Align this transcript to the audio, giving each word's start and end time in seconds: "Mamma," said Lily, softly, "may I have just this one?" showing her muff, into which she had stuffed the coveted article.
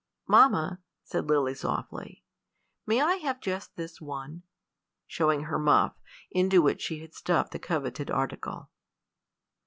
"Mamma," 0.27 0.79
said 1.03 1.29
Lily, 1.29 1.53
softly, 1.53 2.23
"may 2.87 2.99
I 3.03 3.17
have 3.17 3.39
just 3.39 3.75
this 3.75 4.01
one?" 4.01 4.41
showing 5.05 5.43
her 5.43 5.59
muff, 5.59 5.93
into 6.31 6.59
which 6.59 6.81
she 6.81 7.01
had 7.01 7.13
stuffed 7.13 7.51
the 7.51 7.59
coveted 7.59 8.09
article. 8.09 8.71